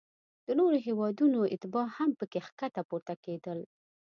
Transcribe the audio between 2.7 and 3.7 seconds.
پورته کیدل.